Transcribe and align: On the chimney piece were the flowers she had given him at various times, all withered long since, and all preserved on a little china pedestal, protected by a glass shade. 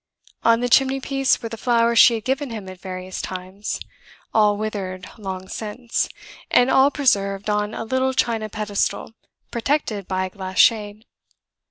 On 0.43 0.61
the 0.61 0.67
chimney 0.67 0.99
piece 0.99 1.39
were 1.43 1.49
the 1.49 1.57
flowers 1.57 1.99
she 1.99 2.15
had 2.15 2.25
given 2.25 2.49
him 2.49 2.67
at 2.67 2.79
various 2.81 3.21
times, 3.21 3.79
all 4.33 4.57
withered 4.57 5.07
long 5.19 5.47
since, 5.47 6.09
and 6.49 6.71
all 6.71 6.89
preserved 6.89 7.51
on 7.51 7.75
a 7.75 7.83
little 7.85 8.15
china 8.15 8.49
pedestal, 8.49 9.13
protected 9.51 10.07
by 10.07 10.25
a 10.25 10.31
glass 10.31 10.57
shade. 10.57 11.05